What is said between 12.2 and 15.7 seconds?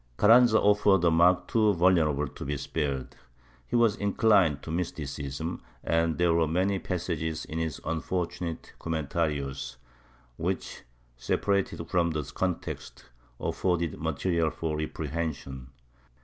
context, afforded material for reprehension.